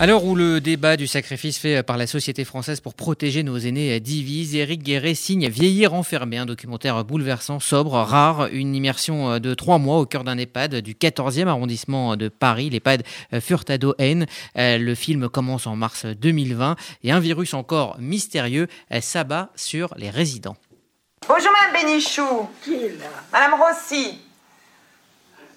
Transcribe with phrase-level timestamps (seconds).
[0.00, 3.58] À l'heure où le débat du sacrifice fait par la société française pour protéger nos
[3.58, 9.54] aînés divise, Éric Guéret signe Vieillir enfermé, un documentaire bouleversant, sobre, rare, une immersion de
[9.54, 13.02] trois mois au cœur d'un EHPAD du 14e arrondissement de Paris, l'EHPAD
[13.40, 14.26] Furtado N.
[14.54, 18.68] Le film commence en mars 2020 et un virus encore mystérieux
[19.00, 20.56] s'abat sur les résidents.
[21.26, 22.48] Bonjour Madame Bénichou.
[22.62, 23.06] Qui est là?
[23.32, 24.20] Madame Rossi.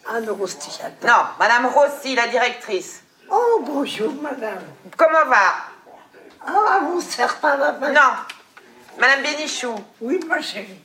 [0.09, 1.07] Anne attends.
[1.07, 3.00] Non, Madame Rossi, la directrice.
[3.33, 4.59] Oh, bonjour, madame.
[4.97, 5.53] Comment va?
[6.45, 8.11] Ah, vous ne sert pas la main Non.
[8.99, 10.77] Madame Bénichou, Oui, ma chérie.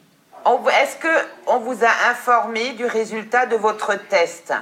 [0.81, 1.09] est-ce que
[1.49, 4.55] on vous a informé du résultat de votre test?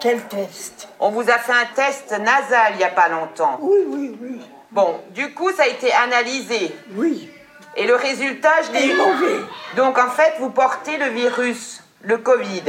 [0.00, 0.88] Quel test?
[1.00, 3.58] On vous a fait un test nasal il n'y a pas longtemps.
[3.60, 4.40] Oui, oui, oui.
[4.70, 6.74] Bon, du coup, ça a été analysé.
[6.94, 7.30] Oui.
[7.76, 8.96] Et le résultat, je l'ai eu.
[8.96, 9.40] mauvais.
[9.76, 12.62] Donc, en fait, vous portez le virus, le Covid.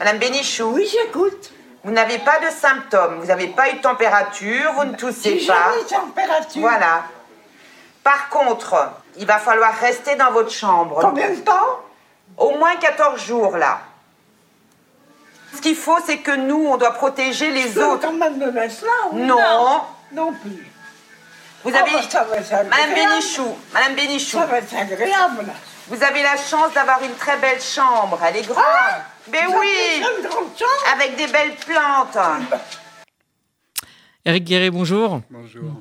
[0.00, 1.52] Madame Bénichou, Oui, j'écoute.
[1.84, 3.20] vous n'avez pas de symptômes.
[3.20, 5.54] Vous n'avez pas eu de température, vous ne toussez pas.
[5.72, 6.60] jamais température.
[6.62, 7.04] Voilà.
[8.02, 10.98] Par contre, il va falloir rester dans votre chambre.
[11.02, 11.80] Combien de temps?
[12.38, 13.80] Au moins 14 jours, là.
[15.54, 18.06] Ce qu'il faut, c'est que nous, on doit protéger les Je peux autres.
[18.06, 19.82] quand même me mettre là ou Non.
[20.12, 20.66] Non plus.
[21.62, 21.92] Vous Ah avez...
[21.92, 22.70] bah, ça va être agréable.
[22.70, 25.44] Madame Bénichou, Madame Bénichou, Ça va être agréable.
[25.88, 28.18] vous avez la chance d'avoir une très belle chambre.
[28.24, 28.64] Elle est grande.
[28.66, 30.02] Ah Mais oui,
[30.92, 32.18] avec des belles plantes.
[34.24, 35.22] Éric Guéret, bonjour.
[35.30, 35.80] Bonjour.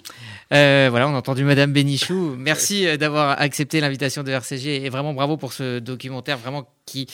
[0.54, 2.36] Euh, voilà, on a entendu Madame Bénichou.
[2.38, 7.08] Merci euh, d'avoir accepté l'invitation de RCG et vraiment bravo pour ce documentaire vraiment qui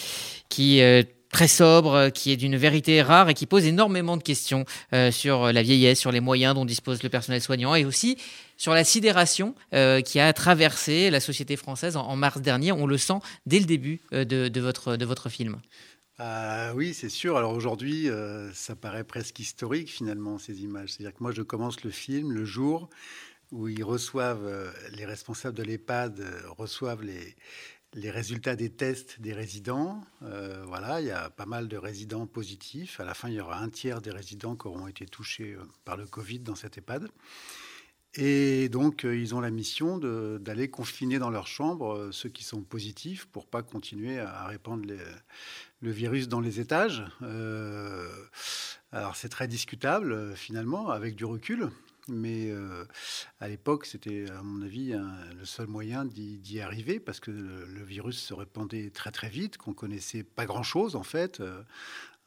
[0.50, 4.66] qui est très sobre, qui est d'une vérité rare et qui pose énormément de questions
[4.94, 8.18] euh, sur la vieillesse, sur les moyens dont dispose le personnel soignant et aussi
[8.56, 12.72] sur la sidération euh, qui a traversé la société française en, en mars dernier.
[12.72, 15.58] On le sent dès le début euh, de, de votre de votre film.
[16.18, 17.36] Ah oui, c'est sûr.
[17.36, 20.94] Alors aujourd'hui, euh, ça paraît presque historique finalement, ces images.
[20.94, 22.90] C'est-à-dire que moi, je commence le film le jour
[23.52, 27.36] où ils reçoivent, euh, les responsables de l'EHPAD euh, reçoivent les,
[27.94, 30.04] les résultats des tests des résidents.
[30.22, 33.00] Voilà, il y a pas mal de résidents positifs.
[33.00, 35.98] À la fin, il y aura un tiers des résidents qui auront été touchés par
[35.98, 37.10] le Covid dans cette EHPAD.
[38.18, 42.44] Et donc, euh, ils ont la mission d'aller confiner dans leur chambre euh, ceux qui
[42.44, 44.86] sont positifs pour pas continuer à, répandre
[45.82, 47.04] le virus dans les étages.
[47.22, 48.08] Euh,
[48.94, 51.70] alors, c'est très discutable, finalement, avec du recul.
[52.08, 52.54] Mais
[53.40, 58.20] à l'époque, c'était, à mon avis, le seul moyen d'y arriver parce que le, virus
[58.20, 61.42] se répandait très très vite, qu'on connaissait pas grand-chose en fait.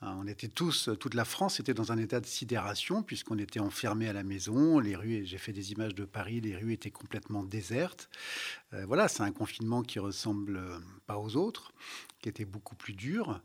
[0.00, 4.08] On était tous, toute la France était dans un état de sidération puisqu'on était enfermés
[4.08, 4.78] à la maison.
[4.78, 8.08] Les rues, j'ai fait des images de Paris, les rues étaient complètement désertes.
[8.72, 11.72] Euh, voilà, c'est un confinement qui ressemble euh, pas aux autres,
[12.20, 13.40] qui était beaucoup plus dur.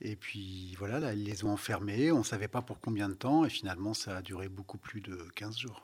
[0.00, 2.12] Et puis voilà, là, ils les ont enfermés.
[2.12, 3.44] On ne savait pas pour combien de temps.
[3.44, 5.82] Et finalement, ça a duré beaucoup plus de 15 jours.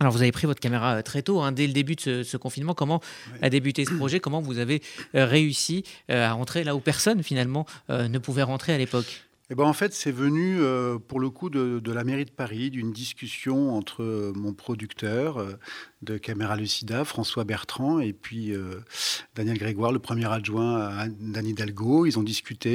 [0.00, 2.22] Alors vous avez pris votre caméra euh, très tôt, hein, dès le début de ce,
[2.24, 2.74] ce confinement.
[2.74, 3.00] Comment
[3.42, 4.18] a débuté ce projet?
[4.18, 4.82] Comment vous avez
[5.14, 9.24] euh, réussi euh, à rentrer là où personne finalement euh, ne pouvait rentrer à l'époque?
[9.50, 12.70] Eh ben, en fait, c'est venu euh, pour le coup de, la mairie de Paris,
[12.70, 15.52] d'une discussion entre euh, mon producteur euh,
[16.04, 18.76] de Caméra Lucida, François Bertrand, et puis euh,
[19.34, 22.06] Daniel Grégoire, le premier adjoint à Anne Hidalgo.
[22.06, 22.70] Ils ont discuté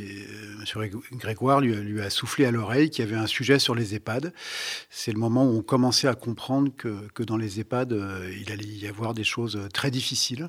[0.00, 0.90] et euh, M.
[1.12, 4.32] Grégoire lui, a- soufflé à l'oreille qu'il y avait un sujet sur les EHPAD.
[4.90, 8.64] C'est le moment où on commençait à comprendre que, dans les EHPAD, euh, il allait
[8.64, 10.48] y avoir des choses très difficiles.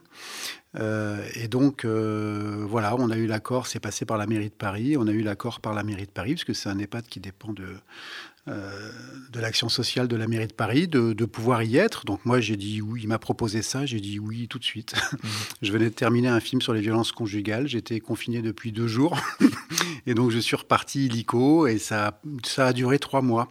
[1.35, 5.07] Et donc, voilà, on a eu l'accord, c'est passé par la mairie de Paris, on
[5.07, 7.53] a eu l'accord par la mairie de Paris, parce que c'est un EHPAD qui dépend
[7.53, 7.65] de,
[8.49, 12.05] de l'action sociale de la mairie de Paris, de, de pouvoir y être.
[12.05, 14.95] Donc moi, j'ai dit oui, il m'a proposé ça, j'ai dit oui tout de suite.
[15.61, 19.17] je venais de terminer un film sur les violences conjugales, j'étais confiné depuis deux jours,
[20.07, 23.49] et donc je suis reparti illico, et ça, ça a duré trois mois.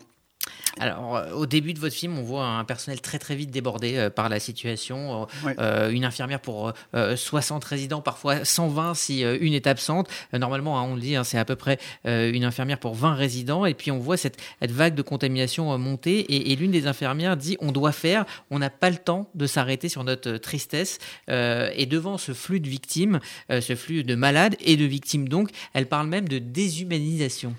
[0.80, 3.96] Alors, euh, au début de votre film, on voit un personnel très très vite débordé
[3.96, 5.26] euh, par la situation.
[5.58, 10.08] Euh, une infirmière pour euh, 60 résidents, parfois 120 si une est absente.
[10.32, 13.64] Normalement, hein, on le dit, hein, c'est à peu près une infirmière pour 20 résidents.
[13.64, 16.20] Et puis on voit cette, vague de contamination monter.
[16.20, 19.46] Et, et l'une des infirmières dit on doit faire, on n'a pas le temps de
[19.46, 20.98] s'arrêter sur notre tristesse.
[21.28, 23.20] Et devant ce flux de victimes,
[23.50, 27.54] ce flux de malades et de victimes donc, elle parle même de déshumanisation.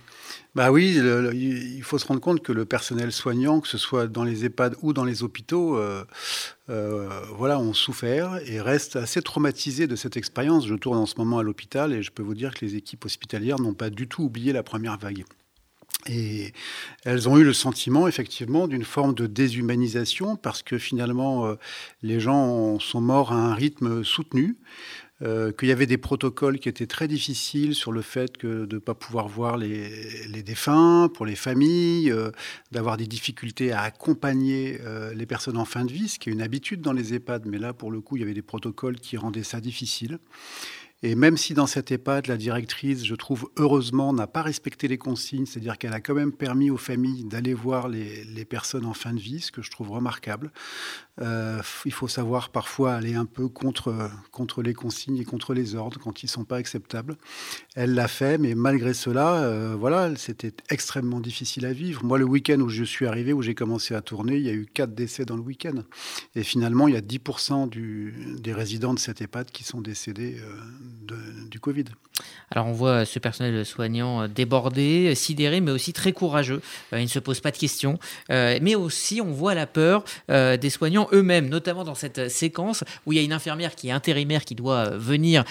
[0.56, 4.24] Bah oui, il faut se rendre compte que le personnel soignant, que ce soit dans
[4.24, 6.04] les EHPAD ou dans les hôpitaux, euh,
[6.70, 10.66] euh, voilà, ont souffert et restent assez traumatisés de cette expérience.
[10.66, 13.06] Je tourne en ce moment à l'hôpital et je peux vous dire que les équipes
[13.06, 15.24] hospitalières n'ont pas du tout oublié la première vague.
[16.08, 16.54] Et
[17.04, 21.56] elles ont eu le sentiment, effectivement, d'une forme de déshumanisation parce que finalement, euh,
[22.02, 24.58] les gens sont morts à un rythme soutenu.
[25.22, 28.80] Euh, qu'il y avait des protocoles qui étaient très difficiles sur le fait de ne
[28.80, 32.32] pas pouvoir voir les, les, défunts pour les familles, euh,
[32.72, 36.34] d'avoir des difficultés à accompagner euh, les personnes en fin de vie, ce qui est
[36.34, 38.98] une habitude dans les EHPAD, mais là, pour le coup, il y avait des protocoles
[38.98, 40.20] qui rendaient ça difficile.
[41.02, 44.98] Et même si dans cette EHPAD, la directrice, je trouve heureusement, n'a pas respecté les
[44.98, 49.14] consignes, c'est-à-dire qu'elle a quand même permis aux familles d'aller voir les, personnes en fin
[49.14, 50.52] de vie, ce que je trouve remarquable.
[51.22, 55.76] Euh, il faut savoir parfois aller un peu contre, contre les consignes et contre les
[55.76, 57.18] ordres quand ils ne sont pas acceptables.
[57.76, 62.04] Elle l'a fait, mais malgré cela, euh, voilà, c'était extrêmement difficile à vivre.
[62.04, 64.54] Moi, le week-end où je suis arrivé, où j'ai commencé à tourner, il y a
[64.54, 65.84] eu quatre décès dans le week-end.
[66.36, 70.38] Et finalement, il y a 10% du, des résidents de cette EHPAD qui sont décédés.
[70.40, 70.56] Euh,
[71.02, 71.86] de, du Covid.
[72.52, 76.62] Alors on voit ce personnel soignant débordé, sidéré, mais aussi très courageux.
[76.92, 77.98] il ne se pose pas de questions.
[78.30, 83.16] mais aussi on voit la peur des soignants eux-mêmes, notamment dans cette séquence où il
[83.16, 85.46] y a une infirmière qui est intérimaire qui doit venir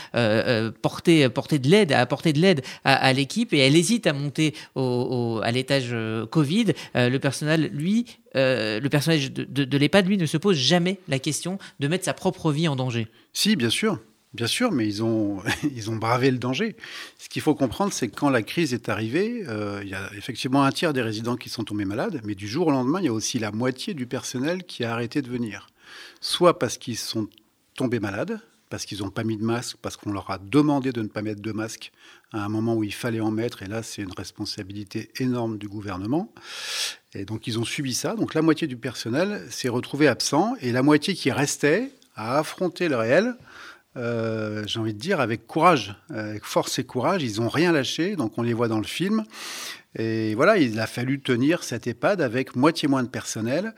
[0.82, 4.54] porter, porter de l'aide, apporter de l'aide à, à l'équipe et elle hésite à monter
[4.74, 5.94] au, au, à l'étage
[6.30, 6.72] Covid.
[6.94, 8.04] le personnel, lui,
[8.36, 11.88] euh, le personnage de, de, de l'EHPAD, lui, ne se pose jamais la question de
[11.88, 13.08] mettre sa propre vie en danger.
[13.32, 14.00] Si, bien sûr.
[14.34, 15.42] Bien sûr, mais ils ont,
[15.74, 16.76] ils ont bravé le danger.
[17.18, 20.10] Ce qu'il faut comprendre, c'est que quand la crise est arrivée, euh, il y a
[20.16, 23.06] effectivement un tiers des résidents qui sont tombés malades, mais du jour au lendemain, il
[23.06, 25.68] y a aussi la moitié du personnel qui a arrêté de venir.
[26.20, 27.28] Soit parce qu'ils sont
[27.74, 31.00] tombés malades, parce qu'ils n'ont pas mis de masque, parce qu'on leur a demandé de
[31.00, 31.90] ne pas mettre de masque
[32.32, 35.68] à un moment où il fallait en mettre, et là, c'est une responsabilité énorme du
[35.68, 36.30] gouvernement.
[37.14, 38.14] Et donc, ils ont subi ça.
[38.14, 42.88] Donc, la moitié du personnel s'est retrouvé absent, et la moitié qui restait a affronté
[42.88, 43.34] le réel
[43.98, 47.22] euh, j'ai envie de dire, avec courage, avec force et courage.
[47.22, 49.24] Ils n'ont rien lâché, donc on les voit dans le film.
[49.96, 53.74] Et voilà, il a fallu tenir cette EHPAD avec moitié moins de personnel.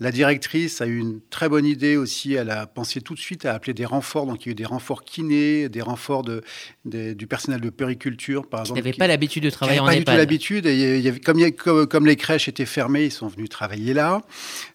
[0.00, 2.34] La directrice a eu une très bonne idée aussi.
[2.34, 4.26] Elle a pensé tout de suite à appeler des renforts.
[4.26, 6.42] Donc il y a eu des renforts kinés, des renforts de,
[6.84, 8.80] du personnel de périculture, par exemple.
[8.80, 10.04] Ils n'avaient pas l'habitude de travailler en pas EHPAD.
[10.04, 10.66] Pas du tout l'habitude.
[10.66, 13.12] Et il y avait, comme, il y a, comme, comme, les crèches étaient fermées, ils
[13.12, 14.22] sont venus travailler là.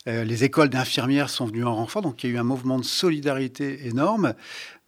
[0.07, 2.01] Euh, les écoles d'infirmières sont venues en renfort.
[2.01, 4.33] Donc il y a eu un mouvement de solidarité énorme.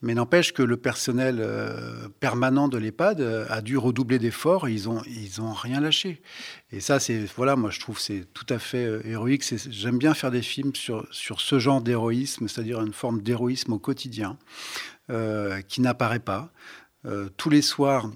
[0.03, 4.67] Mais n'empêche que le personnel euh, permanent de l'EHPAD euh, a dû redoubler d'efforts.
[4.67, 6.21] Ils ont, ils ont rien lâché.
[6.73, 9.43] Et ça, c'est voilà, moi je trouve c'est tout à fait euh, héroïque.
[9.69, 13.79] J'aime bien faire des films sur sur ce genre d'héroïsme, c'est-à-dire une forme d'héroïsme au
[13.79, 14.37] quotidien
[15.09, 16.51] euh, qui n'apparaît pas.
[17.05, 18.09] Euh, tous les soirs,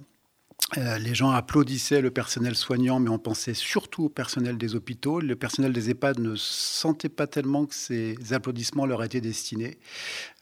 [0.78, 5.20] euh, les gens applaudissaient le personnel soignant, mais on pensait surtout au personnel des hôpitaux.
[5.20, 9.78] Le personnel des EHPAD ne sentait pas tellement que ces applaudissements leur étaient destinés.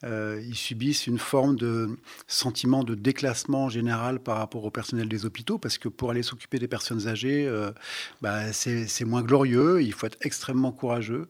[0.02, 1.90] Euh, ils subissent une forme de
[2.26, 6.58] sentiment de déclassement général par rapport au personnel des hôpitaux, parce que pour aller s'occuper
[6.58, 7.70] des personnes âgées, euh,
[8.22, 11.28] bah, c'est moins glorieux, il faut être extrêmement courageux.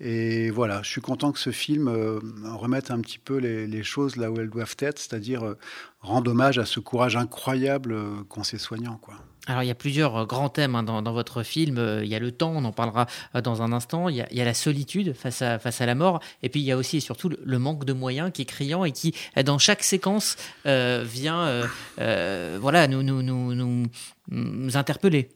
[0.00, 4.16] Et voilà, je suis content que ce film euh, remette un petit peu les, choses
[4.16, 5.58] là où elles doivent être, c'est-à-dire euh,
[6.00, 9.00] rendre hommage à ce courage incroyable euh, qu'ont ces soignants.
[9.48, 11.78] Alors il y a plusieurs grands thèmes hein, dans, votre film.
[12.02, 13.06] Il y a le temps, on en parlera
[13.42, 14.08] dans un instant.
[14.08, 16.20] Il y a, la solitude face à, la mort.
[16.42, 18.84] Et puis il y a aussi et surtout le, manque de moyens qui est criant
[18.84, 20.36] et qui, dans chaque séquence,
[20.66, 21.62] vient
[21.96, 25.30] voilà, nous interpeller.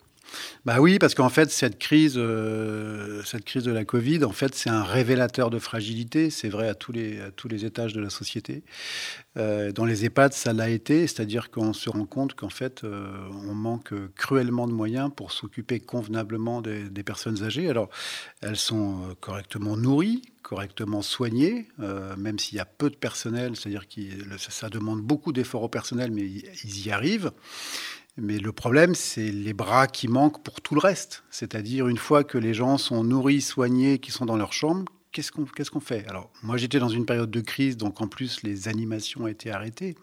[0.65, 4.55] Bah oui, parce qu'en fait, cette crise, euh, cette crise de la Covid, en fait,
[4.55, 6.31] c'est un révélateur de fragilité.
[6.31, 8.63] C'est vrai à tous les, à tous les étages de la société.
[9.37, 13.13] Euh, dans les EHPAD, ça l'a été, c'est-à-dire qu'on se rend compte qu'en fait, euh,
[13.49, 17.69] on manque cruellement de moyens pour s'occuper convenablement des, des, personnes âgées.
[17.69, 17.91] Alors,
[18.41, 21.69] elles sont correctement nourries, correctement soignées,
[22.19, 24.01] même s'il y a peu de personnel, c'est-à-dire que
[24.39, 27.33] ça demande beaucoup d'efforts au personnel, mais ils y arrivent.
[28.17, 31.25] Mais le problème, c'est les bras qui manquent pour tout le reste.
[31.31, 35.31] C'est-à-dire, une fois que les gens sont nourris, soignés, qui sont dans leur chambre, qu'est-ce
[35.31, 36.07] qu'on fait?
[36.09, 39.97] Alors, moi, j'étais dans une période de crise, donc en plus, les animations étaient arrêtées.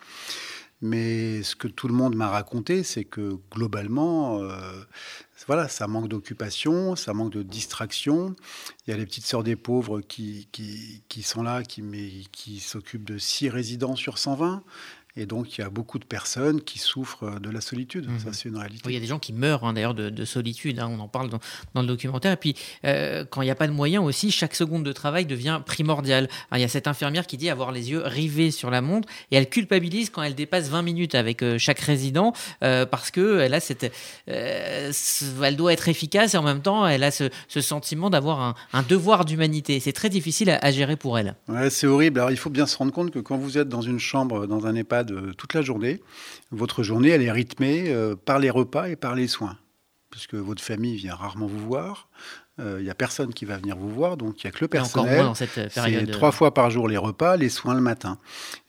[0.81, 4.81] Mais ce que tout le monde m'a raconté, c'est que globalement, euh,
[5.45, 8.33] voilà, ça manque d'occupation, ça manque de distraction.
[8.87, 12.59] Il y a les petites sœurs des pauvres qui, qui, qui sont là, qui, qui
[12.61, 14.63] s'occupent de 6 résidents sur 120.
[15.15, 18.09] Et donc, il y a beaucoup de personnes qui souffrent de la solitude.
[18.09, 18.19] Mmh.
[18.19, 18.83] Ça, c'est une réalité.
[18.85, 20.79] Oui, il y a des gens qui meurent, hein, d'ailleurs, de, de, solitude.
[20.79, 21.39] Hein, on en parle dans,
[21.73, 22.31] dans, le documentaire.
[22.31, 25.25] Et puis, euh, quand il n'y a pas de moyens aussi, chaque seconde de travail
[25.25, 26.29] devient primordiale.
[26.53, 29.35] il y a cette infirmière qui dit avoir les yeux rivés sur la montre et
[29.35, 33.53] elle culpabilise quand elle dépasse 20 minutes avec euh, chaque résident euh, parce que elle
[33.53, 33.91] a cette,
[34.29, 34.91] euh,
[35.43, 38.55] elle doit être efficace et en même temps, elle a ce, ce sentiment d'avoir un,
[38.73, 39.79] un, devoir d'humanité.
[39.79, 41.35] C'est très difficile à, à, gérer pour elle.
[41.47, 42.19] Ouais, c'est horrible.
[42.19, 44.65] Alors, il faut bien se rendre compte que quand vous êtes dans une chambre, dans
[44.65, 46.01] un EHPAD, toute la journée.
[46.51, 49.57] Votre journée, elle est rythmée euh, par les repas et par les soins.
[50.09, 52.09] puisque votre famille vient rarement vous voir.
[52.59, 54.59] Euh, il n'y a personne qui va venir vous voir, donc il n'y a que
[54.61, 55.23] le personnel.
[55.23, 56.05] dans cette période.
[56.05, 58.17] C'est trois fois par jour les repas, les soins le matin.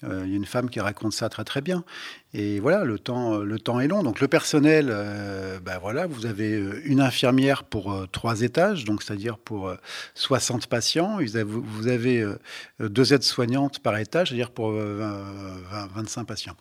[0.04, 1.84] Euh, Il y a une femme qui raconte ça très très bien.
[2.32, 4.02] Et voilà, le temps, le temps est long.
[4.04, 8.84] Donc le personnel, euh, ben voilà, vous avez euh, une infirmière pour euh, trois étages,
[8.84, 9.76] donc c'est-à-dire pour euh,
[10.14, 11.18] 60 patients.
[11.20, 12.38] Vous avez, euh,
[12.78, 16.54] deux aides-soignantes par étage, c'est-à-dire pour euh, 20, 20, 25 patients.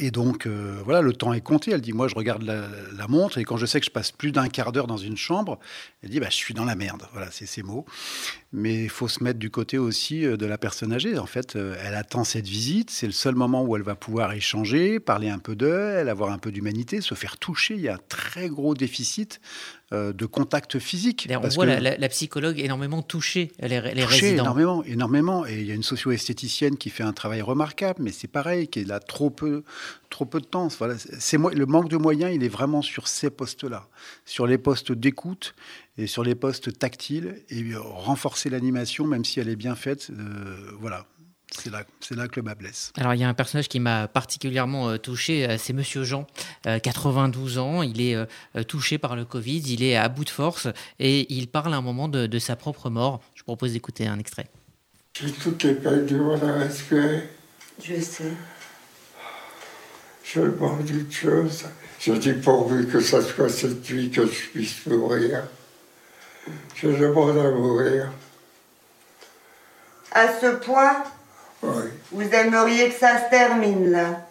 [0.00, 1.70] Et donc, euh, voilà, le temps est compté.
[1.70, 4.32] Elle dit, moi, je regarde la, montre et quand je sais que je passe plus
[4.32, 5.58] d'un quart d'heure dans une chambre,
[6.02, 7.06] elle dit, bah, je suis dans la merde.
[7.12, 7.86] Voilà, c'est ces mots.
[8.56, 11.18] Mais il faut se mettre du côté aussi euh, de la personne âgée.
[11.18, 12.88] En fait, euh, elle attend cette visite.
[12.88, 16.38] C'est le seul moment où elle va pouvoir échanger, parler un peu d'elle, avoir un
[16.38, 17.74] peu d'humanité, se faire toucher.
[17.74, 19.40] Il y a un très gros déficit
[19.92, 21.26] euh, de contact physique.
[21.30, 24.44] On voit que- la, la- la psychologue énormément toucher les, les touché résidents.
[24.44, 25.46] énormément, énormément.
[25.46, 28.80] Et il y a une socio-esthéticienne qui fait un travail remarquable, mais c'est pareil, qui
[28.80, 29.64] est là trop peu,
[30.10, 30.68] trop peu de temps.
[30.78, 33.88] Voilà, c'est le manque de moyens, il est vraiment sur ces postes-là,
[34.24, 35.54] sur les postes d'écoute
[35.96, 40.08] et sur les postes tactiles et renforcer l'animation, même si elle est bien faite.
[40.10, 41.06] euh, voilà,
[41.50, 42.92] c'est là, c'est là que le bas blesse.
[42.96, 46.26] Alors, il y a un personnage qui m'a particulièrement euh, touché, euh, c'est Monsieur Jean,
[46.66, 47.82] euh, 92 ans.
[47.82, 50.66] Il est euh, euh, touché par le Covid, il est à bout de force
[50.98, 53.20] et il parle à un moment de, de sa propre mort.
[53.34, 54.48] Je vous propose d'écouter un extrait.
[55.16, 57.28] J'ai toutes les peines du monde à respirer.
[57.82, 58.32] Je sais.
[60.24, 61.66] Je demande d'une chose.
[62.00, 65.44] Je dis pourvu que ça soit cette nuit que je puisse mourir.
[66.74, 68.12] Je demande à mourir.
[70.12, 71.02] À ce point,
[71.62, 71.84] Oui.
[72.12, 74.26] vous aimeriez que ça se termine là.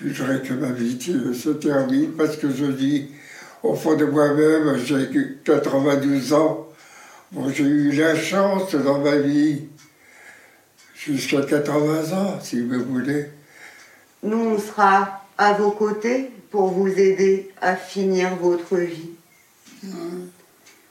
[0.00, 0.98] Je voudrais que ma vie
[1.34, 3.10] se termine parce que je dis,
[3.62, 5.08] au fond de moi-même, j'ai
[5.44, 6.68] 92 ans.
[7.32, 9.66] Bon, j'ai eu la chance dans ma vie
[10.94, 13.26] jusqu'à 80 ans, si vous voulez.
[14.22, 19.10] Nous, on sera à vos côtés pour vous aider à finir votre vie.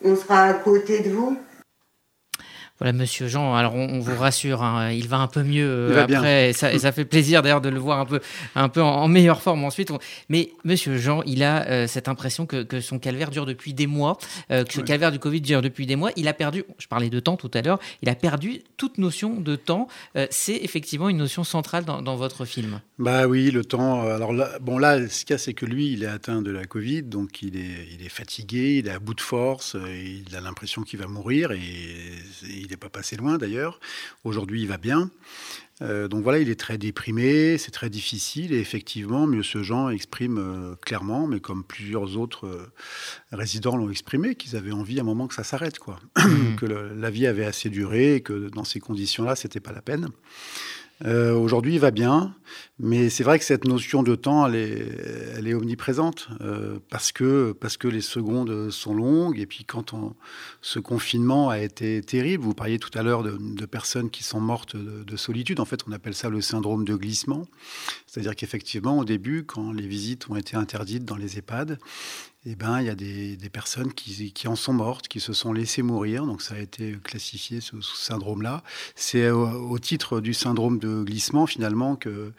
[0.03, 1.37] On sera à côté de vous.
[2.79, 3.55] Voilà, Monsieur Jean.
[3.55, 6.49] Alors, on, on vous rassure, hein, il va un peu mieux euh, après.
[6.49, 8.19] Et ça, et ça fait plaisir d'ailleurs de le voir un peu,
[8.55, 9.89] un peu en, en meilleure forme ensuite.
[9.91, 9.97] On-
[10.29, 13.87] Mais Monsieur Jean, il a euh, cette impression que, que son calvaire dure depuis des
[13.87, 14.17] mois,
[14.51, 16.11] euh, que ce calvaire du Covid dure depuis des mois.
[16.17, 16.63] Il a perdu.
[16.77, 17.79] Je parlais de temps tout à l'heure.
[18.03, 19.87] Il a perdu toute notion de temps.
[20.29, 22.79] C'est effectivement une notion centrale dans, dans votre film.
[22.99, 24.01] Bah oui, le temps.
[24.01, 26.51] Alors là, bon là, ce qu'il y a, c'est que lui, il est atteint de
[26.51, 29.75] la Covid, donc il est, il est fatigué, il est à bout de force,
[30.29, 33.79] il a l'impression qu'il va mourir et il n'est pas passé loin d'ailleurs.
[34.23, 35.09] Aujourd'hui, il va bien.
[35.83, 39.89] Euh, donc voilà, il est très déprimé, c'est très difficile et effectivement, Mieux ce Jean
[39.89, 42.71] exprime euh, clairement, mais comme plusieurs autres euh,
[43.31, 45.99] résidents l'ont exprimé, qu'ils avaient envie à un moment que ça s'arrête, quoi,
[46.57, 49.83] que le- la vie avait assez duré et que dans ces conditions-là, c'était pas la
[49.83, 50.09] peine.
[51.05, 52.35] Euh, Aujourd'hui, il va bien,
[52.79, 54.55] mais c'est vrai que cette notion de temps, elle
[55.47, 59.93] est, omniprésente euh, parce que parce que les secondes sont longues et puis quand
[60.61, 64.75] ce confinement a été terrible, vous parliez tout à l'heure de, personnes qui sont mortes
[64.75, 65.59] de solitude.
[65.59, 67.45] En fait, on appelle ça le syndrome de glissement,
[68.17, 71.77] c'est-à-dire qu'effectivement, au début, quand les visites ont été interdites dans les EHPAD,
[72.47, 75.83] eh ben, il y a des, personnes qui, en sont mortes, qui se sont laissées
[75.83, 76.25] mourir.
[76.25, 78.63] Donc, ça a été classifié ce syndrome-là.
[78.95, 82.31] C'est au, titre du syndrome de glissement, finalement, que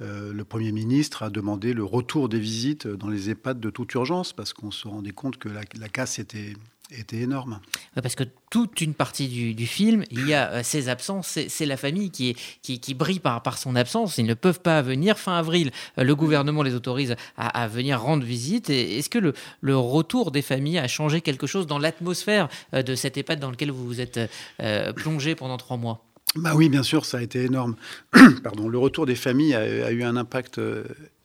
[0.00, 3.92] euh, le Premier ministre a demandé le retour des visites dans les EHPAD de toute
[3.94, 6.54] urgence, parce qu'on se rendait compte que la casse était,
[7.00, 7.60] était énorme.
[7.96, 11.38] Ouais, Parce que toute une partie du, du film, il y a euh, ces absences,
[11.48, 14.18] c'est la famille qui, est, qui, qui brille par, par son absence.
[14.18, 15.18] Ils ne peuvent pas venir.
[15.18, 18.70] Fin avril, euh, le gouvernement les autorise à, à venir rendre visite.
[18.70, 22.94] Est-ce que le, le retour des familles a changé quelque chose dans l'atmosphère euh, de
[22.94, 24.20] cette EHPAD dans lequel vous vous êtes
[24.60, 26.04] euh, plongé pendant trois mois?
[26.36, 27.76] Bah oui, bien sûr, ça a été énorme.
[28.42, 30.60] Pardon, le retour des familles a, a eu un impact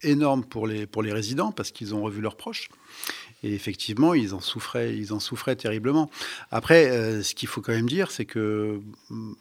[0.04, 2.70] énorme pour les, pour les résidents parce qu'ils ont revu leurs proches.
[3.44, 6.10] Et effectivement, ils en souffraient, ils en souffraient terriblement.
[6.52, 9.34] Après, euh, ce qu'il faut quand même dire, c'est que mm,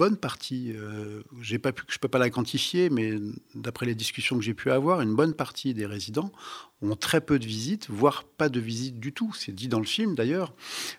[0.00, 3.18] bonne partie, euh, je peux pas la quantifier, mais
[3.54, 6.32] d'après les discussions que j'ai pu avoir, une bonne partie des résidents
[6.80, 9.34] ont très peu de visites, voire pas de visites du tout.
[9.34, 10.54] C'est dit dans le film d'ailleurs.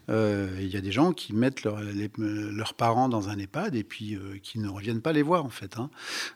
[0.10, 4.14] Euh, Il y a des gens qui mettent leurs parents dans un EHPAD et puis
[4.16, 5.80] euh, qui ne reviennent pas les voir en fait.
[5.80, 5.90] hein.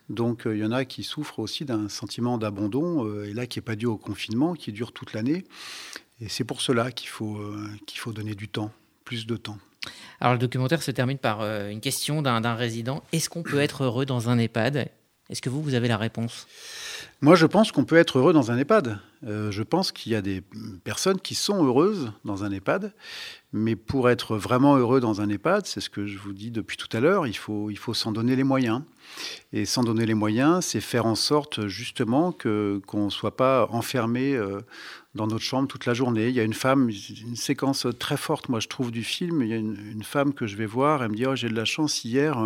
[0.09, 2.89] Donc il y en a qui souffrent aussi d'un sentiment d'abandon
[3.21, 5.43] et là qui est pas dû au confinement, qui dure toute l'année.
[6.19, 8.71] Et c'est pour cela qu'il faut donner du temps,
[9.03, 9.59] plus de temps.
[10.19, 13.03] Alors le documentaire se termine par euh, une question d'un résident.
[13.11, 14.89] Est-ce qu'on peut être heureux dans un EHPAD?
[15.29, 16.47] Est-ce que vous, vous avez la réponse?
[17.21, 18.99] Moi, je pense qu'on peut être heureux dans un EHPAD.
[19.25, 20.43] Euh, je pense qu'il y a des
[20.83, 22.93] personnes qui sont heureuses dans un EHPAD,
[23.53, 26.75] mais pour être vraiment heureux dans un EHPAD, c'est ce que je vous dis depuis
[26.75, 28.81] tout à l'heure, il faut, s'en donner les moyens.
[29.53, 33.67] Et s'en donner les moyens, c'est faire en sorte justement que, qu'on ne soit pas
[33.71, 34.59] enfermé euh,
[35.15, 36.27] dans notre chambre toute la journée.
[36.27, 39.41] Il y a une femme, une séquence très forte, moi je trouve, du film.
[39.41, 41.55] Il y a une, femme que je vais voir, elle me dit oh, J'ai de
[41.55, 42.37] la chance, hier,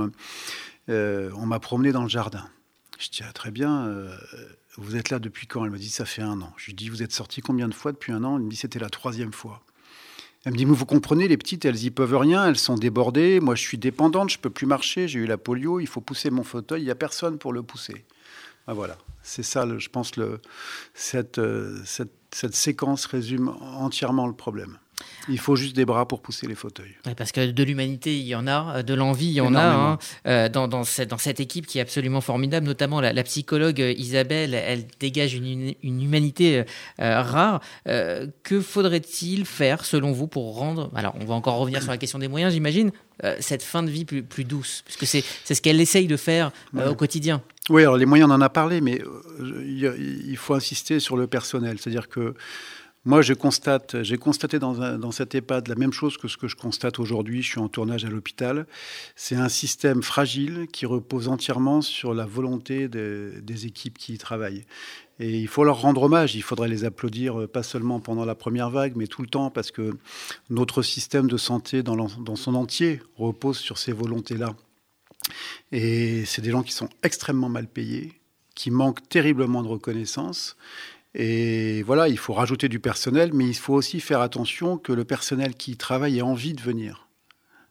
[0.89, 2.45] euh, on m'a promené dans le jardin.
[2.99, 4.07] Je dis ah, Très bien
[4.79, 5.65] vous êtes là depuis quand?
[5.65, 6.53] Elle me dit, ça fait un an.
[6.57, 8.37] Je lui dis, vous êtes sorti combien de fois depuis un an?
[8.37, 9.61] Elle me dit, c'était la troisième fois.
[10.45, 13.39] Elle me dit, vous comprenez, les petites, elles y peuvent rien, elles sont débordées.
[13.39, 16.29] Moi, je suis dépendante, je peux plus marcher, j'ai eu la polio, il faut pousser
[16.29, 18.05] mon fauteuil, il n'y a personne pour le pousser.
[18.67, 20.37] Ah, voilà, c'est ça, je pense, euh,
[20.93, 21.41] cette,
[22.31, 24.77] cette séquence résume entièrement le problème.
[25.27, 26.95] Il faut juste des bras pour pousser les fauteuils.
[27.17, 29.97] parce que de l'humanité, il y en a, de l'envie, il y en a hein.
[30.27, 33.91] euh, dans, dans, cette, dans, cette, équipe qui est absolument formidable, notamment la, psychologue euh,
[33.91, 36.63] Isabelle, elle dégage une, une humanité
[36.99, 37.61] euh, rare.
[37.85, 42.19] que faudrait-il faire, selon vous, pour rendre, alors on va encore revenir sur la question
[42.19, 42.91] des moyens, j'imagine,
[43.39, 44.83] cette fin de vie plus, plus douce?
[44.85, 47.41] Puisque c'est ce qu'elle essaye de faire au quotidien.
[47.69, 49.01] Oui, alors les moyens, on en a parlé, mais
[49.39, 51.77] il faut insister sur le personnel.
[51.79, 52.33] C'est-à-dire que
[53.09, 56.99] moi, j'ai constaté dans, dans, cet EHPAD la même chose que ce que je constate
[56.99, 57.41] aujourd'hui.
[57.41, 58.67] Je suis en tournage à l'hôpital.
[59.15, 64.63] C'est un système fragile qui repose entièrement sur la volonté des équipes qui y travaillent.
[65.19, 66.35] Et il faut leur rendre hommage.
[66.35, 69.49] Il faudrait les applaudir, euh, pas seulement pendant la première vague, mais tout le temps,
[69.49, 69.97] parce que
[70.51, 74.53] notre système de santé dans son entier repose sur ces volontés-là.
[75.71, 78.21] Et c'est des gens qui sont extrêmement mal payés,
[78.53, 80.55] qui manquent terriblement de reconnaissance
[81.15, 85.05] et voilà, il faut rajouter du personnel, mais il faut aussi faire attention que le
[85.05, 87.09] personnel qui travaille ait envie de venir.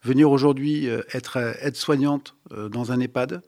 [0.02, 3.42] Venir aujourd'hui euh, être euh, aide-soignante euh, dans un EHPAD,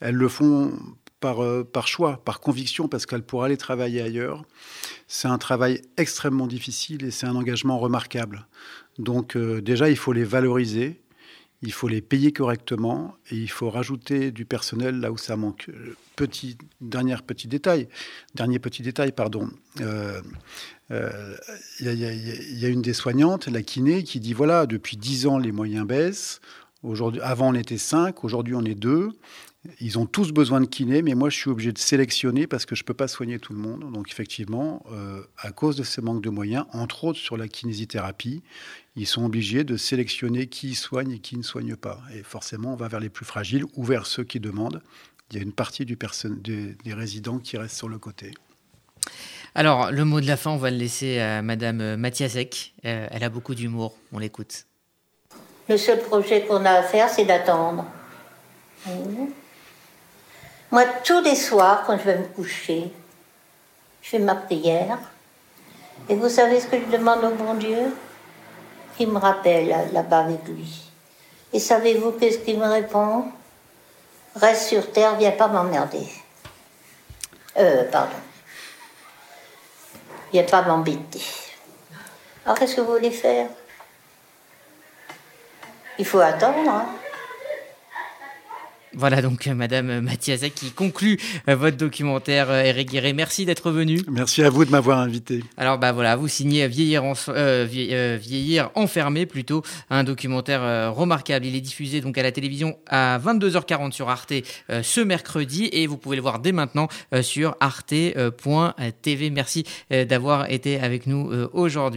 [0.00, 0.78] elles le font
[1.20, 4.44] par choix, par conviction, parce qu'elles pourraient aller travailler ailleurs.
[5.08, 8.46] C'est un travail extrêmement difficile et c'est un engagement remarquable.
[8.98, 11.00] Donc déjà, il faut les valoriser
[11.62, 15.70] il faut les payer correctement et il faut rajouter du personnel là où ça manque.
[16.14, 17.88] Petit, dernier petit détail,
[18.34, 19.48] dernier petit détail, pardon.
[19.76, 20.20] Il euh,
[20.90, 21.36] euh,
[21.80, 25.86] y, a une des soignantes, la kiné, qui dit voilà, depuis 10 ans, les moyens
[25.86, 26.40] baissent.
[26.84, 29.10] Aujourd'hui, avant, on était 5, aujourd'hui, on est 2.
[29.80, 32.74] Ils ont tous besoin de kiné, mais moi, je suis obligé de sélectionner parce que
[32.74, 33.92] je ne peux pas soigner tout le monde.
[33.92, 38.42] Donc, effectivement, euh, à cause de ce manque de moyens, entre autres sur la kinésithérapie,
[38.96, 42.00] ils sont obligés de sélectionner qui soigne et qui ne soigne pas.
[42.14, 44.80] Et forcément, on va vers les plus fragiles ou vers ceux qui demandent.
[45.30, 48.32] Il y a une partie du des, des résidents qui reste sur le côté.
[49.54, 52.74] Alors, le mot de la fin, on va le laisser à Madame Mathiasek.
[52.84, 53.96] Euh, elle a beaucoup d'humour.
[54.12, 54.66] On l'écoute.
[55.68, 57.84] Le seul projet qu'on a à faire, c'est d'attendre.
[60.70, 62.92] Moi, tous les soirs, quand je vais me coucher,
[64.02, 64.98] je fais ma prière.
[66.08, 67.94] Et vous savez ce que je demande au bon Dieu?
[68.96, 70.82] Qu'il me rappelle là-bas avec lui.
[71.52, 73.26] Et savez-vous qu'est-ce qu'il me répond?
[74.34, 76.06] Reste sur terre, viens pas m'emmerder.
[77.56, 78.16] Euh, pardon.
[80.32, 81.24] Viens pas m'embêter.
[82.44, 83.48] Alors, qu'est-ce que vous voulez faire?
[85.98, 86.86] Il faut attendre, hein
[88.98, 93.12] voilà donc euh, Madame Mathiasek qui conclut euh, votre documentaire euh, Eric Guéret.
[93.12, 94.00] Merci d'être venu.
[94.10, 95.44] Merci à vous de m'avoir invité.
[95.56, 97.04] Alors bah voilà, vous signez Vieillir,
[97.68, 101.46] Vieillir enfermé plutôt, un documentaire remarquable.
[101.46, 104.32] Il est diffusé donc à la télévision à 22h40 sur Arte
[104.68, 106.88] ce mercredi et vous pouvez le voir dès maintenant
[107.22, 109.30] sur arte.tv.
[109.30, 111.96] Merci d'avoir été avec nous aujourd'hui.